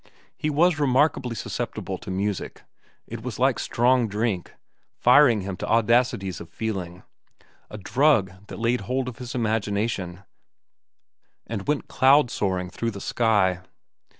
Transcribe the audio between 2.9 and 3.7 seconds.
It was like